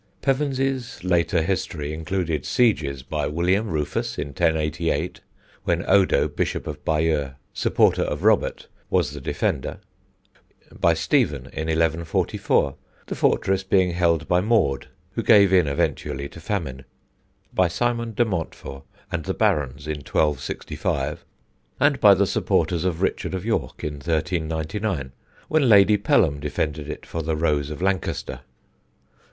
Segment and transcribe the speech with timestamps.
[0.23, 5.21] Pevensey's later history included sieges by William Rufus in 1088,
[5.63, 9.77] when Odo, Bishop of Bayeux, supporter of Robert, was the defender;
[10.71, 12.75] by Stephen in 1144,
[13.05, 16.83] the fortress being held by Maude, who gave in eventually to famine;
[17.53, 18.81] by Simon de Montfort
[19.11, 21.23] and the Barons in 1265;
[21.79, 25.11] and by the supporters of Richard of York in 1399,
[25.47, 28.39] when Lady Pelham defended it for the Rose of Lancaster.